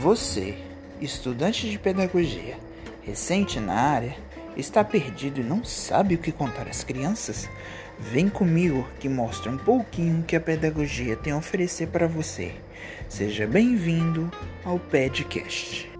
[0.00, 0.56] Você,
[0.98, 2.56] estudante de pedagogia,
[3.02, 4.16] recente na área,
[4.56, 7.50] está perdido e não sabe o que contar às crianças?
[7.98, 12.54] Vem comigo que mostra um pouquinho o que a pedagogia tem a oferecer para você.
[13.10, 14.32] Seja bem-vindo
[14.64, 15.92] ao podcast.